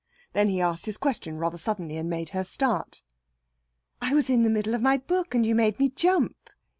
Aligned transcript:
Then 0.33 0.49
he 0.49 0.59
asked 0.61 0.87
his 0.87 0.97
question 0.97 1.37
rather 1.37 1.59
suddenly, 1.59 1.95
and 1.95 2.07
it 2.07 2.09
made 2.09 2.29
her 2.29 2.43
start. 2.43 3.03
"I 4.01 4.15
was 4.15 4.31
in 4.31 4.41
the 4.41 4.49
middle 4.49 4.73
of 4.73 4.81
my 4.81 4.97
book, 4.97 5.35
and 5.35 5.45
you 5.45 5.53
made 5.53 5.77
me 5.79 5.89
jump." 5.89 6.49